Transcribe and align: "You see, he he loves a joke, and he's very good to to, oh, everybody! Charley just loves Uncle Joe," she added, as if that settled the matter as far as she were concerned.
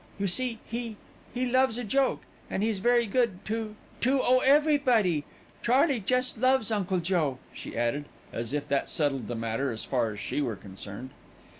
"You 0.17 0.25
see, 0.25 0.57
he 0.65 0.97
he 1.31 1.45
loves 1.45 1.77
a 1.77 1.83
joke, 1.83 2.23
and 2.49 2.63
he's 2.63 2.79
very 2.79 3.05
good 3.05 3.45
to 3.45 3.75
to, 3.99 4.19
oh, 4.23 4.39
everybody! 4.39 5.25
Charley 5.61 5.99
just 5.99 6.39
loves 6.39 6.71
Uncle 6.71 6.97
Joe," 7.01 7.37
she 7.53 7.77
added, 7.77 8.05
as 8.33 8.51
if 8.51 8.67
that 8.69 8.89
settled 8.89 9.27
the 9.27 9.35
matter 9.35 9.69
as 9.71 9.83
far 9.83 10.09
as 10.11 10.19
she 10.19 10.41
were 10.41 10.55
concerned. 10.55 11.11